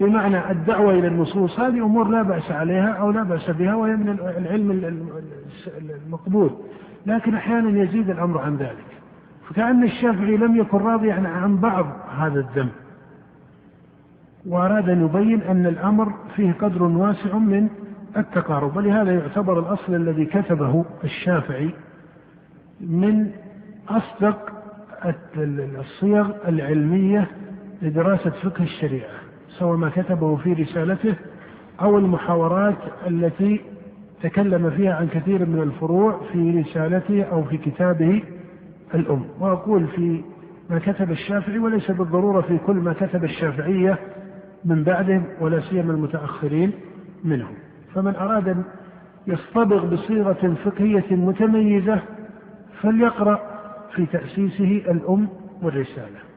بمعنى 0.00 0.50
الدعوة 0.50 0.92
إلى 0.92 1.08
النصوص 1.08 1.60
هذه 1.60 1.84
أمور 1.84 2.08
لا 2.08 2.22
بأس 2.22 2.50
عليها 2.50 2.92
أو 2.92 3.10
لا 3.10 3.22
بأس 3.22 3.50
بها 3.50 3.74
وهي 3.74 3.96
من 3.96 4.08
العلم 4.08 4.98
المقبول. 6.06 6.50
لكن 7.06 7.34
أحيانا 7.34 7.82
يزيد 7.82 8.10
الأمر 8.10 8.40
عن 8.40 8.56
ذلك. 8.56 8.84
فكأن 9.48 9.84
الشافعي 9.84 10.36
لم 10.36 10.56
يكن 10.56 10.78
راضيا 10.78 11.28
عن 11.28 11.56
بعض 11.56 11.86
هذا 12.18 12.40
الذم 12.40 12.68
وأراد 14.46 14.88
أن 14.88 15.04
يبين 15.04 15.42
أن 15.42 15.66
الأمر 15.66 16.12
فيه 16.36 16.52
قدر 16.52 16.82
واسع 16.82 17.38
من 17.38 17.68
التقارب. 18.16 18.76
ولهذا 18.76 19.12
يعتبر 19.12 19.58
الأصل 19.58 19.94
الذي 19.94 20.24
كتبه 20.24 20.84
الشافعي 21.04 21.70
من 22.80 23.30
أصدق 23.88 24.52
الصيغ 25.78 26.30
العلمية 26.48 27.26
لدراسة 27.82 28.30
فقه 28.30 28.62
الشريعة. 28.62 29.29
سواء 29.58 29.76
ما 29.76 29.90
كتبه 29.90 30.36
في 30.36 30.52
رسالته 30.52 31.14
أو 31.80 31.98
المحاورات 31.98 32.78
التي 33.06 33.60
تكلم 34.22 34.70
فيها 34.70 34.94
عن 34.94 35.08
كثير 35.08 35.46
من 35.46 35.62
الفروع 35.62 36.20
في 36.32 36.60
رسالته 36.60 37.22
أو 37.22 37.44
في 37.44 37.56
كتابه 37.56 38.22
الأم. 38.94 39.24
وأقول 39.40 39.86
في 39.86 40.22
ما 40.70 40.78
كتب 40.78 41.10
الشافعي 41.10 41.58
وليس 41.58 41.90
بالضرورة 41.90 42.40
في 42.40 42.58
كل 42.58 42.76
ما 42.76 42.92
كتب 42.92 43.24
الشافعية 43.24 43.98
من 44.64 44.84
بعدهم 44.84 45.24
ولا 45.40 45.60
سيما 45.60 45.92
المتأخرين 45.92 46.72
منهم. 47.24 47.54
فمن 47.94 48.16
أراد 48.16 48.48
أن 48.48 48.62
يصطبغ 49.26 49.86
بصيغة 49.86 50.54
فقهية 50.64 51.16
متميزة 51.16 52.00
فليقرأ 52.82 53.40
في 53.94 54.06
تأسيسه 54.06 54.82
الأم 54.90 55.28
والرسالة. 55.62 56.29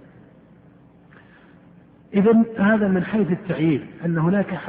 إذا 2.13 2.43
هذا 2.59 2.87
من 2.87 3.03
حيث 3.03 3.31
التعيين 3.31 3.85
أن 4.05 4.17
هناك 4.17 4.59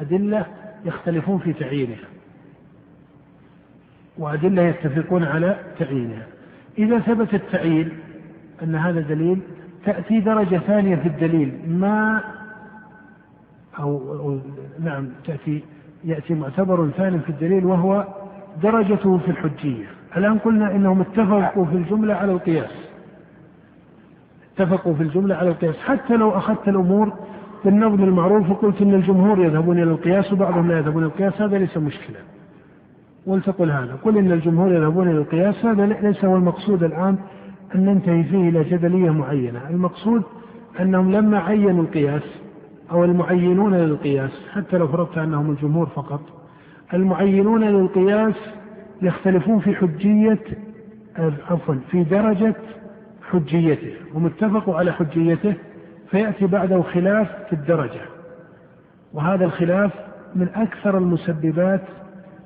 أدلة 0.00 0.46
يختلفون 0.84 1.38
في 1.38 1.52
تعيينها. 1.52 2.08
وأدلة 4.18 4.62
يتفقون 4.62 5.24
على 5.24 5.56
تعيينها. 5.78 6.26
إذا 6.78 6.98
ثبت 6.98 7.34
التعيين 7.34 7.88
أن 8.62 8.74
هذا 8.74 9.00
دليل 9.00 9.40
تأتي 9.84 10.20
درجة 10.20 10.56
ثانية 10.56 10.96
في 10.96 11.08
الدليل. 11.08 11.52
ما 11.68 12.20
أو, 13.78 14.40
نعم 14.80 15.08
تأتي 15.24 15.62
يأتي 16.04 16.34
معتبر 16.34 16.90
ثاني 16.90 17.18
في 17.18 17.28
الدليل 17.28 17.64
وهو 17.64 18.06
درجته 18.62 19.18
في 19.18 19.30
الحجية. 19.30 19.86
الآن 20.16 20.38
قلنا 20.38 20.70
إنهم 20.70 21.00
اتفقوا 21.00 21.64
في 21.64 21.76
الجملة 21.76 22.14
على 22.14 22.32
القياس. 22.32 22.91
اتفقوا 24.58 24.94
في 24.94 25.02
الجملة 25.02 25.34
على 25.34 25.48
القياس. 25.48 25.76
حتى 25.76 26.16
لو 26.16 26.30
أخذت 26.30 26.68
الأمور 26.68 27.12
بالنظم 27.64 28.04
المعروف 28.04 28.50
وقلت 28.50 28.82
أن 28.82 28.94
الجمهور 28.94 29.44
يذهبون 29.44 29.82
إلى 29.82 29.90
القياس 29.90 30.32
وبعضهم 30.32 30.68
لا 30.68 30.78
يذهبون 30.78 31.02
إلى 31.02 31.12
القياس 31.12 31.42
هذا 31.42 31.58
ليس 31.58 31.76
مشكلة. 31.76 32.16
ولتقل 33.26 33.70
هذا. 33.70 33.98
قل 34.04 34.18
إن 34.18 34.32
الجمهور 34.32 34.72
يذهبون 34.72 35.08
إلى 35.08 35.18
القياس 35.18 35.64
هذا 35.64 35.86
ليس 35.86 36.24
هو 36.24 36.36
المقصود 36.36 36.82
الآن 36.82 37.18
أن 37.74 37.84
ننتهي 37.84 38.24
فيه 38.24 38.48
إلى 38.48 38.64
جدلية 38.64 39.10
معينة. 39.10 39.60
المقصود 39.70 40.22
أنهم 40.80 41.12
لما 41.12 41.38
عينوا 41.38 41.82
القياس 41.82 42.22
أو 42.92 43.04
المعينون 43.04 43.74
للقياس 43.74 44.30
حتى 44.52 44.78
لو 44.78 44.88
فرضت 44.88 45.18
أنهم 45.18 45.50
الجمهور 45.50 45.86
فقط 45.86 46.20
المعينون 46.94 47.64
للقياس 47.64 48.34
يختلفون 49.02 49.58
في 49.58 49.74
حجية 49.74 50.38
عفوا 51.50 51.74
في 51.90 52.04
درجة 52.04 52.54
حجيته 53.32 53.94
هم 54.14 54.26
اتفقوا 54.26 54.76
على 54.76 54.92
حجيته 54.92 55.54
فيأتي 56.10 56.46
بعده 56.46 56.82
خلاف 56.82 57.28
في 57.46 57.52
الدرجة. 57.52 58.00
وهذا 59.12 59.44
الخلاف 59.44 59.90
من 60.34 60.48
أكثر 60.54 60.98
المسببات 60.98 61.82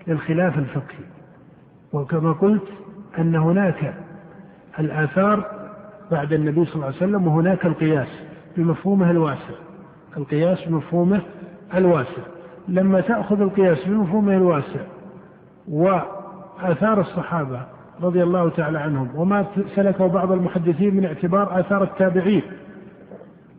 للخلاف 0.06 0.58
الفقهي. 0.58 1.04
وكما 1.92 2.32
قلت 2.32 2.68
أن 3.18 3.34
هناك 3.34 3.94
الآثار 4.78 5.44
بعد 6.10 6.32
النبي 6.32 6.64
صلى 6.64 6.74
الله 6.74 6.86
عليه 6.86 6.96
وسلم 6.96 7.26
وهناك 7.26 7.66
القياس 7.66 8.08
بمفهومه 8.56 9.10
الواسع. 9.10 9.54
القياس 10.16 10.64
بمفهومه 10.64 11.20
الواسع. 11.74 12.22
لما 12.68 13.00
تأخذ 13.00 13.40
القياس 13.40 13.84
بمفهومه 13.86 14.36
الواسع 14.36 14.80
وآثار 15.68 17.00
الصحابة 17.00 17.60
رضي 18.02 18.22
الله 18.22 18.48
تعالى 18.48 18.78
عنهم. 18.78 19.08
وما 19.14 19.46
سلكه 19.76 20.06
بعض 20.06 20.32
المحدثين 20.32 20.96
من 20.96 21.04
اعتبار 21.04 21.60
آثار 21.60 21.82
التابعين. 21.82 22.42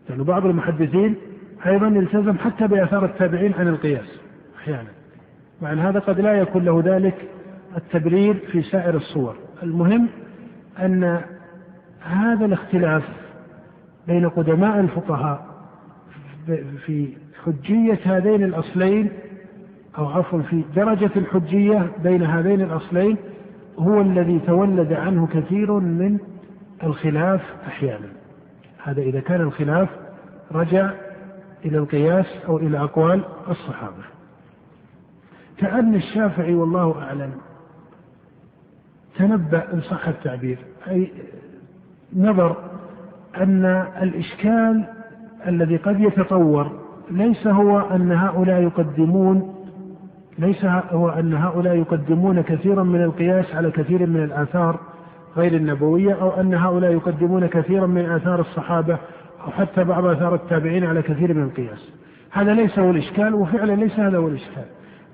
يعني 0.10 0.24
بعض 0.24 0.46
المحدثين 0.46 1.16
أيضا 1.66 1.88
يلتزم 1.88 2.38
حتى 2.38 2.68
بآثار 2.68 3.06
التابعين 3.06 3.54
عن 3.54 3.68
القياس 3.68 4.20
أحيانا. 4.58 4.90
مع 5.62 5.74
أن 5.74 5.80
هذا 5.80 6.00
قد 6.00 6.20
لا 6.20 6.34
يكون 6.34 6.66
له 6.66 6.82
ذلك 6.86 7.30
التبرير 7.78 8.34
في 8.52 8.62
سائر 8.62 8.96
الصور. 8.96 9.36
المهم 9.64 10.08
أن 10.80 11.22
هذا 12.02 12.46
الاختلاف 12.46 13.04
بين 14.08 14.30
قدماء 14.30 14.80
الفقهاء 14.80 15.46
في 16.86 17.14
حجية 17.46 18.00
هذين 18.06 18.44
الأصلين 18.44 19.10
أو 19.98 20.08
عفوا 20.08 20.42
في 20.42 20.64
درجة 20.76 21.12
الحجية 21.16 21.92
بين 22.04 22.24
هذين 22.24 22.62
الأصلين 22.62 23.18
هو 23.80 24.02
الذي 24.02 24.40
تولد 24.40 24.94
عنه 24.94 25.28
كثير 25.28 25.72
من 25.72 26.20
الخلاف 26.84 27.42
أحيانا. 27.68 28.08
هذا 28.84 29.02
إذا 29.02 29.20
كان 29.20 29.42
الخلاف 29.42 29.90
رجع 30.52 30.92
إلى 31.66 31.78
القياس 31.78 32.26
أو 32.48 32.58
إلى 32.58 32.80
أقوال 32.80 33.24
الصحابة. 33.50 34.04
كأن 35.58 35.96
الشافعي 35.96 36.56
والله 36.56 37.04
أعلم 37.04 37.32
تنبأ 39.18 39.74
إن 39.74 39.82
صح 39.82 40.08
التعبير 40.08 40.58
أي 40.88 41.12
نظر 42.16 42.56
أن 43.38 43.66
الإشكال 44.02 44.86
الذي 45.48 45.78
قد 45.78 46.00
يتطور 46.00 46.72
ليس 47.12 47.48
هو 47.48 47.80
أن 47.80 48.12
هؤلاء 48.12 48.62
يقدمون 48.62 49.57
ليس 50.38 50.66
هو 50.92 51.10
أن 51.10 51.34
هؤلاء 51.34 51.76
يقدمون 51.76 52.42
كثيرا 52.42 52.84
من 52.84 53.04
القياس 53.04 53.56
على 53.56 53.72
كثير 53.72 54.06
من 54.06 54.24
الآثار 54.24 54.80
غير 55.38 55.54
النبوية 55.54 56.14
أو 56.14 56.42
أن 56.42 56.54
هؤلاء 56.54 56.92
يقدمون 56.92 57.48
كثيرا 57.48 57.88
من 57.88 58.06
آثار 58.06 58.40
الصحابة 58.40 58.98
أو 59.44 59.52
حتى 59.52 59.84
بعض 59.84 60.06
آثار 60.06 60.36
التابعين 60.36 60.84
على 60.84 61.02
كثير 61.02 61.34
من 61.34 61.44
القياس. 61.44 61.94
هذا 62.32 62.54
ليس 62.54 62.80
هو 62.80 62.92
الإشكال 62.92 63.34
وفعلا 63.36 63.76
ليس 63.76 64.00
هذا 64.00 64.18
هو 64.18 64.28
الإشكال. 64.28 64.66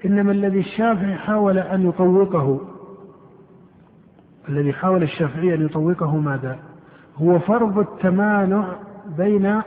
إنما 0.06 0.32
الذي 0.32 0.60
الشافعي 0.60 1.16
حاول 1.16 1.58
أن 1.58 1.88
يطوقه 1.90 2.60
الذي 4.50 4.74
حاول 4.74 5.04
الشافعي 5.04 5.56
أن 5.56 5.66
يطوقه 5.66 6.18
ماذا؟ 6.18 6.60
هو 7.18 7.40
فرض 7.40 7.80
التمانع 7.80 8.76
بين 9.18 9.62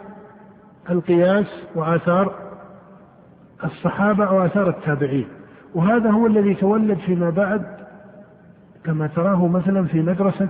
القياس 0.91 1.47
وآثار 1.75 2.35
الصحابة 3.65 4.25
أو 4.25 4.47
آثار 4.47 4.69
التابعين. 4.69 5.36
وهذا 5.75 6.11
هو 6.11 6.27
الذي 6.27 6.55
تولد 6.55 6.99
فيما 6.99 7.31
بعد 7.31 7.63
كما 8.85 9.07
تراه 9.07 9.47
مثلا 9.47 9.85
في 9.85 10.03
مدرسة 10.03 10.49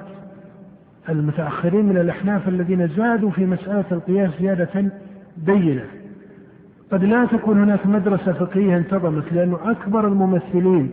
المتأخرين 1.09 1.87
من 1.87 1.97
الأحناف 1.97 2.49
الذين 2.49 2.89
زادوا 2.89 3.31
في 3.31 3.47
مسألة 3.47 3.85
القياس 3.93 4.31
زيادة 4.41 4.93
بينة. 5.37 5.85
قد 6.93 7.05
لا 7.05 7.25
تكون 7.25 7.63
هناك 7.63 7.87
مدرسة 7.87 8.33
فقهية 8.33 8.77
انتظمت 8.77 9.33
لأنه 9.33 9.59
أكبر 9.65 10.07
الممثلين 10.09 10.91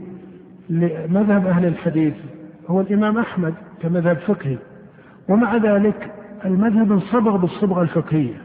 لمذهب 0.69 1.47
أهل 1.47 1.65
الحديث 1.65 2.13
هو 2.67 2.81
الإمام 2.81 3.17
أحمد 3.17 3.53
كمذهب 3.81 4.17
فقهي. 4.17 4.57
ومع 5.29 5.57
ذلك 5.57 6.11
المذهب 6.45 6.91
انصبغ 6.91 7.37
بالصبغة 7.37 7.81
الفقهية. 7.81 8.37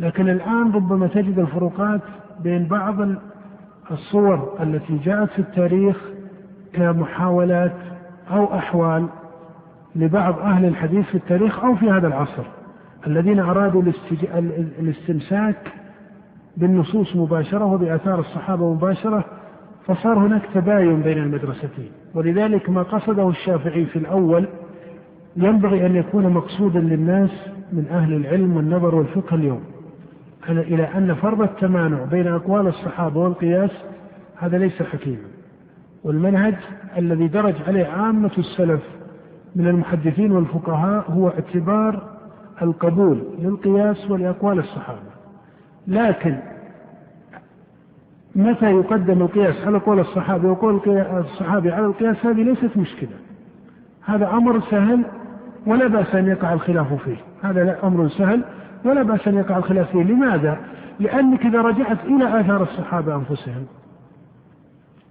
لكن 0.00 0.28
الآن 0.28 0.72
ربما 0.72 1.06
تجد 1.06 1.38
الفروقات 1.38 2.00
بين 2.42 2.66
بعض 2.66 3.00
الصور 3.90 4.56
التي 4.62 4.98
جاءت 5.04 5.30
في 5.30 5.38
التاريخ 5.38 5.96
كمحاولات 6.72 7.76
أو 8.30 8.54
أحوال 8.54 9.06
لبعض 9.96 10.38
أهل 10.38 10.64
الحديث 10.64 11.06
في 11.06 11.14
التاريخ 11.14 11.64
أو 11.64 11.74
في 11.76 11.90
هذا 11.90 12.06
العصر 12.06 12.42
الذين 13.06 13.38
أرادوا 13.38 13.82
الاستمساك 14.78 15.72
بالنصوص 16.56 17.16
مباشرة 17.16 17.64
وبآثار 17.64 18.20
الصحابة 18.20 18.74
مباشرة 18.74 19.24
فصار 19.86 20.18
هناك 20.18 20.42
تباين 20.54 21.02
بين 21.02 21.18
المدرستين 21.18 21.90
ولذلك 22.14 22.70
ما 22.70 22.82
قصده 22.82 23.28
الشافعي 23.28 23.84
في 23.84 23.98
الأول 23.98 24.48
ينبغي 25.36 25.86
أن 25.86 25.96
يكون 25.96 26.28
مقصودا 26.28 26.80
للناس 26.80 27.30
من 27.72 27.86
أهل 27.90 28.12
العلم 28.12 28.56
والنظر 28.56 28.94
والفقه 28.94 29.34
اليوم. 29.34 29.60
إلى 30.48 30.82
أن 30.82 31.14
فرض 31.14 31.42
التمانع 31.42 32.04
بين 32.04 32.26
أقوال 32.26 32.66
الصحابة 32.66 33.20
والقياس 33.20 33.70
هذا 34.36 34.58
ليس 34.58 34.82
حكيما. 34.82 35.28
والمنهج 36.04 36.54
الذي 36.96 37.28
درج 37.28 37.54
عليه 37.66 37.86
عامة 37.86 38.30
السلف 38.38 38.80
من 39.56 39.68
المحدثين 39.68 40.32
والفقهاء 40.32 41.10
هو 41.10 41.28
اعتبار 41.28 42.02
القبول 42.62 43.24
للقياس 43.38 44.10
ولأقوال 44.10 44.58
الصحابة. 44.58 45.16
لكن 45.86 46.36
متى 48.34 48.70
يقدم 48.70 49.22
القياس 49.22 49.66
على 49.66 49.78
قول 49.78 50.00
الصحابة 50.00 50.50
وقول 50.50 50.80
الصحابي 50.98 51.72
على 51.72 51.86
القياس؟ 51.86 52.26
هذه 52.26 52.42
ليست 52.42 52.76
مشكلة. 52.76 53.16
هذا 54.04 54.30
أمر 54.30 54.60
سهل 54.60 55.02
ولا 55.66 55.86
بأس 55.86 56.14
أن 56.14 56.26
يقع 56.26 56.52
الخلاف 56.52 56.92
فيه. 57.04 57.16
هذا 57.42 57.78
أمر 57.84 58.08
سهل 58.08 58.44
ولا 58.86 59.02
بأس 59.02 59.28
أن 59.28 59.34
يقع 59.34 59.56
الخلاف 59.56 59.90
فيه. 59.90 60.02
لماذا؟ 60.02 60.58
لأنك 61.00 61.46
إذا 61.46 61.60
رجعت 61.60 62.04
إلى 62.04 62.40
آثار 62.40 62.62
الصحابة 62.62 63.14
أنفسهم 63.14 63.66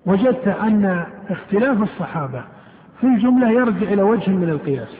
وجدت 0.05 0.47
أن 0.47 1.05
اختلاف 1.29 1.81
الصحابة 1.81 2.43
في 3.01 3.07
الجملة 3.07 3.51
يرجع 3.51 3.93
إلى 3.93 4.01
وجه 4.01 4.31
من 4.31 4.49
القياس. 4.49 4.97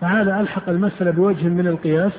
فهذا 0.00 0.40
ألحق 0.40 0.68
المسألة 0.68 1.10
بوجه 1.10 1.48
من 1.48 1.66
القياس 1.66 2.12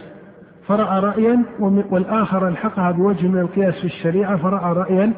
فرأى 0.68 1.00
رأيا 1.00 1.44
والآخر 1.60 2.48
ألحقها 2.48 2.92
بوجه 2.92 3.28
من 3.28 3.40
القياس 3.40 3.74
في 3.74 3.86
الشريعة 3.86 4.38
فرأى 4.38 4.74
رأيا 4.74 5.14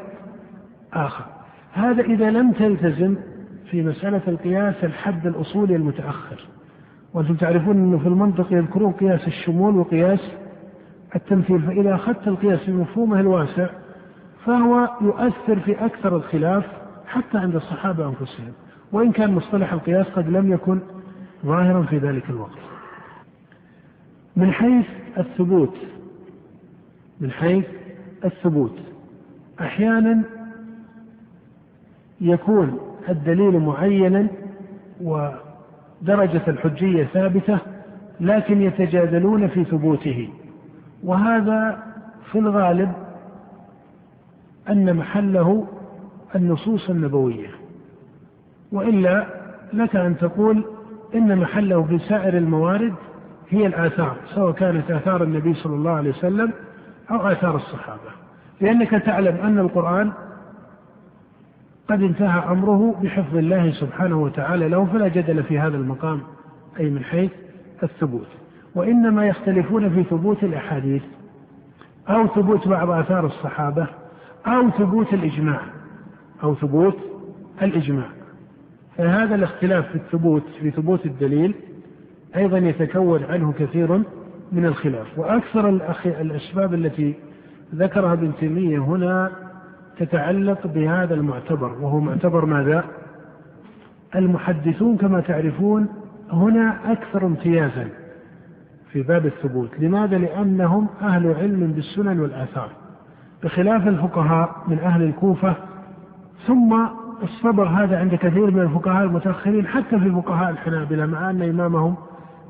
آخر. 0.94 1.26
هذا 1.74 2.02
إذا 2.02 2.30
لم 2.30 2.52
تلتزم 2.52 3.16
في 3.72 3.82
مسألة 3.82 4.22
القياس 4.28 4.76
الحد 4.84 5.28
الأصولي 5.28 5.76
المتأخر. 5.76 6.48
وأنتم 7.14 7.36
تعرفون 7.36 7.78
أنه 7.78 7.98
في 7.98 8.08
المنطق 8.08 8.54
يذكرون 8.54 8.92
قياس 8.92 9.28
الشمول 9.28 9.78
وقياس 9.78 10.20
التمثيل 11.16 11.62
فإذا 11.62 11.96
أخذت 11.96 12.28
القياس 12.28 12.60
بمفهومه 12.70 13.20
الواسع 13.20 13.70
فهو 14.46 14.90
يؤثر 15.02 15.60
في 15.60 15.86
أكثر 15.86 16.16
الخلاف 16.16 16.66
حتى 17.08 17.38
عند 17.38 17.56
الصحابة 17.56 18.06
أنفسهم. 18.06 18.52
وإن 18.92 19.12
كان 19.12 19.32
مصطلح 19.34 19.74
القياس 19.74 20.08
قد 20.08 20.30
لم 20.30 20.52
يكن 20.52 20.80
ظاهرا 21.46 21.82
في 21.82 21.98
ذلك 21.98 22.30
الوقت. 22.30 22.60
من 24.36 24.52
حيث 24.52 24.86
الثبوت 25.18 25.78
من 27.22 27.32
حيث 27.32 27.66
الثبوت 28.26 28.76
أحيانا 29.62 30.24
يكون 32.22 32.80
الدليل 33.10 33.60
معينا 33.60 34.28
ودرجة 35.02 36.42
الحجية 36.48 37.04
ثابتة 37.04 37.60
لكن 38.20 38.62
يتجادلون 38.62 39.48
في 39.48 39.64
ثبوته. 39.64 40.30
وهذا 41.04 41.84
في 42.32 42.40
الغالب 42.40 42.92
أن 44.70 44.96
محله 44.96 45.68
النصوص 46.36 46.90
النبوية 46.90 47.50
وإلا 48.72 49.26
لك 49.74 49.96
أن 49.96 50.18
تقول 50.18 50.66
إن 51.16 51.38
محله 51.38 51.84
في 51.84 52.00
سائر 52.00 52.38
الموارد 52.38 52.94
هي 53.50 53.68
الآثار 53.68 54.16
سواء 54.36 54.52
كانت 54.52 54.92
آثار 54.92 55.24
النبي 55.24 55.54
صلى 55.54 55.76
الله 55.76 55.92
عليه 55.92 56.10
وسلم 56.10 56.52
أو 57.12 57.18
آثار 57.18 57.56
الصحابة. 57.56 58.12
لأنك 58.62 58.90
تعلم 58.90 59.36
أن 59.36 59.60
القرآن 59.60 60.12
قد 61.90 62.02
انتهى 62.04 62.52
أمره 62.52 63.00
بحفظ 63.04 63.36
الله 63.38 63.72
سبحانه 63.72 64.22
وتعالى 64.22 64.70
له 64.70 64.86
فلا 64.86 65.08
جدل 65.08 65.44
في 65.44 65.60
هذا 65.60 65.78
المقام 65.78 66.22
أي 66.80 66.90
من 66.90 67.04
حيث 67.04 67.32
الثبوت. 67.84 68.28
وإنما 68.76 69.28
يختلفون 69.28 69.90
في 69.90 70.04
ثبوت 70.04 70.44
الأحاديث 70.44 71.04
أو 72.10 72.28
ثبوت 72.28 72.68
بعض 72.68 72.90
آثار 72.90 73.26
الصحابة 73.26 73.88
أو 74.48 74.70
ثبوت 74.70 75.14
الإجماع 75.14 75.62
أو 76.44 76.56
ثبوت 76.56 76.98
الإجماع. 77.62 78.08
فهذا 78.98 79.36
الاختلاف 79.36 79.88
في 79.88 79.96
الثبوت 79.96 80.44
في 80.62 80.72
ثبوت 80.72 81.06
الدليل 81.06 81.56
أيضا 82.36 82.58
يتكون 82.58 83.24
عنه 83.24 83.54
كثير 83.60 84.04
من 84.52 84.66
الخلاف. 84.66 85.20
وأكثر 85.20 85.70
الأسباب 86.06 86.74
التي 86.74 87.16
ذكرها 87.76 88.14
ابن 88.14 88.32
تيمية 88.40 88.80
هنا 88.80 89.32
تتعلق 89.98 90.68
بهذا 90.68 91.16
المعتبر 91.16 91.72
وهو 91.82 92.00
معتبر 92.00 92.46
ماذا؟ 92.46 92.84
المحدثون 94.16 94.98
كما 94.98 95.22
تعرفون 95.22 95.88
هنا 96.32 96.92
أكثر 96.92 97.26
امتيازا. 97.26 97.90
في 98.92 99.02
باب 99.02 99.26
الثبوت. 99.26 99.70
لماذا؟ 99.80 100.18
لأنهم 100.18 100.88
أهل 101.02 101.34
علم 101.34 101.72
بالسنن 101.72 102.20
والآثار. 102.20 102.70
بخلاف 103.44 103.88
الفقهاء 103.88 104.64
من 104.68 104.80
أهل 104.80 105.04
الكوفة 105.04 105.56
ثم 106.48 106.86
الصبر 107.24 107.68
هذا 107.68 108.00
عند 108.00 108.16
كثير 108.16 108.52
من 108.52 108.62
الفقهاء 108.62 109.04
المتأخرين 109.04 109.68
حتى 109.68 110.00
في 110.00 110.12
فقهاء 110.12 110.50
الحنابلة 110.50 111.06
مع 111.06 111.30
أن 111.30 111.42
إمامهم 111.42 111.96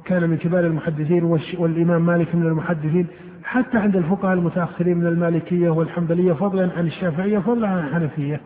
كان 0.05 0.29
من 0.29 0.37
كبار 0.37 0.65
المحدثين 0.65 1.23
والإمام 1.57 2.05
مالك 2.05 2.35
من 2.35 2.47
المحدثين. 2.47 3.07
حتى 3.43 3.77
عند 3.77 3.95
الفقهاء 3.95 4.33
المتأخرين 4.33 4.97
من 4.97 5.07
المالكية 5.07 5.69
والحنبلية 5.69 6.33
فضلا 6.33 6.69
عن 6.77 6.87
الشافعية 6.87 7.39
فضلا 7.39 7.67
عن 7.67 7.79
الحنفية. 7.79 8.41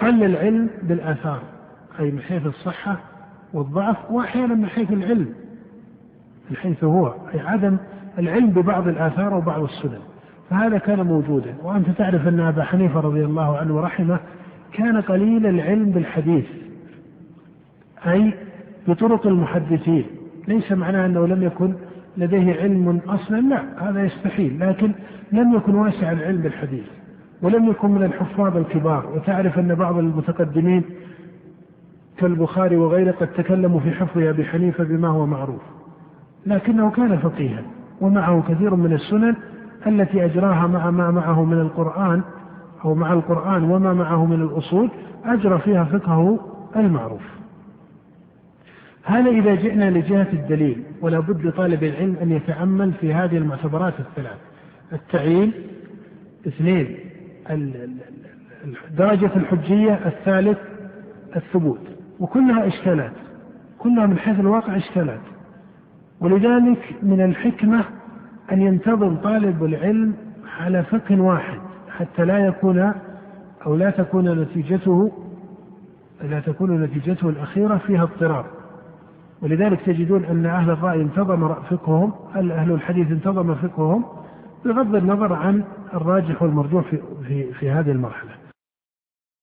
قل 0.00 0.24
العلم 0.24 0.70
بالآثار 0.82 1.38
أي 2.00 2.10
من 2.10 2.20
حيث 2.20 2.46
الصحة 2.46 2.96
والضعف 3.52 4.10
وأحيانا 4.10 4.54
من 4.54 4.66
حيث 4.66 4.92
العلم. 4.92 5.43
من 6.50 6.56
حيث 6.56 6.84
هو 6.84 7.14
أي 7.34 7.40
عدم 7.40 7.76
العلم 8.18 8.50
ببعض 8.50 8.88
الآثار 8.88 9.34
وبعض 9.34 9.62
السنن. 9.62 9.98
فهذا 10.50 10.78
كان 10.78 11.00
موجودا. 11.00 11.54
وأنت 11.62 11.90
تعرف 11.90 12.28
أن 12.28 12.40
أبا 12.40 12.64
حنيفة 12.64 13.00
رضي 13.00 13.24
الله 13.24 13.56
عنه 13.56 13.76
ورحمه 13.76 14.18
كان 14.72 15.00
قليل 15.00 15.46
العلم 15.46 15.90
بالحديث 15.90 16.44
أي 18.06 18.34
بطرق 18.88 19.26
المحدثين. 19.26 20.04
ليس 20.48 20.72
معناه 20.72 21.06
أنه 21.06 21.26
لم 21.26 21.42
يكن 21.42 21.74
لديه 22.16 22.60
علم 22.60 23.00
أصلا 23.08 23.40
لا 23.40 23.88
هذا 23.90 24.04
يستحيل 24.04 24.60
لكن 24.60 24.92
لم 25.32 25.54
يكن 25.54 25.74
واسع 25.74 26.12
العلم 26.12 26.40
بالحديث. 26.40 26.84
ولم 27.42 27.70
يكن 27.70 27.90
من 27.90 28.02
الحفاظ 28.02 28.56
الكبار. 28.56 29.06
وتعرف 29.14 29.58
أن 29.58 29.74
بعض 29.74 29.98
المتقدمين 29.98 30.82
كالبخاري 32.16 32.76
وغيره 32.76 33.10
قد 33.10 33.26
تكلموا 33.26 33.80
في 33.80 33.90
حفظ 33.90 34.18
أبي 34.18 34.44
حنيفة 34.44 34.84
بما 34.84 35.08
هو 35.08 35.26
معروف. 35.26 35.62
لكنه 36.46 36.90
كان 36.90 37.18
فقيها 37.18 37.62
ومعه 38.00 38.42
كثير 38.48 38.74
من 38.74 38.92
السنن 38.92 39.36
التي 39.86 40.24
أجراها 40.24 40.66
مع 40.66 40.90
ما 40.90 41.10
معه 41.10 41.44
من 41.44 41.60
القرآن 41.60 42.22
أو 42.84 42.94
مع 42.94 43.12
القرآن 43.12 43.62
وما 43.62 43.92
معه 43.92 44.26
من 44.26 44.42
الأصول 44.42 44.90
أجرى 45.24 45.58
فيها 45.58 45.84
فقهه 45.84 46.38
المعروف. 46.76 47.22
هذا 49.04 49.30
إذا 49.30 49.54
جئنا 49.54 49.90
لجهة 49.90 50.28
الدليل 50.32 50.82
ولا 51.00 51.20
بد 51.20 51.46
لطالب 51.46 51.84
العلم 51.84 52.16
أن 52.22 52.32
يتأمل 52.32 52.92
في 52.92 53.14
هذه 53.14 53.36
المعتبرات 53.36 53.94
الثلاث. 54.00 54.38
التعيين 54.92 55.52
اثنين 56.46 56.96
درجة 58.98 59.30
الحجية 59.36 59.92
الثالث 60.06 60.58
الثبوت. 61.36 61.80
وكلها 62.20 62.66
إشكالات. 62.66 63.12
كلها 63.78 64.06
من 64.06 64.18
حيث 64.18 64.40
الواقع 64.40 64.76
إشكالات. 64.76 65.20
ولذلك 66.20 66.94
من 67.02 67.20
الحكمة 67.20 67.84
أن 68.52 68.62
ينتظم 68.62 69.16
طالب 69.16 69.64
العلم 69.64 70.14
على 70.60 70.82
فقه 70.82 71.20
واحد 71.20 71.58
حتى 71.98 72.24
لا 72.24 72.38
يكون 72.38 72.92
أو 73.66 73.76
لا 73.76 73.90
تكون 73.90 74.40
نتيجته 74.42 75.12
لا 76.22 76.40
تكون 76.40 76.82
نتيجته 76.82 77.28
الأخيرة 77.28 77.76
فيها 77.76 78.02
اضطراب. 78.02 78.44
ولذلك 79.42 79.80
تجدون 79.80 80.24
أن 80.24 80.46
أهل 80.46 80.70
الرأي 80.70 81.02
انتظم 81.02 81.54
فقههم 81.54 82.12
أهل 82.36 82.72
الحديث 82.72 83.10
انتظم 83.10 83.54
فقههم؟ 83.54 84.04
بغض 84.64 84.94
النظر 84.94 85.32
عن 85.32 85.64
الراجح 85.94 86.42
والمرجوح 86.42 86.84
في, 86.90 86.98
في, 87.28 87.52
في 87.52 87.70
هذه 87.70 87.90
المرحلة. 87.90 88.43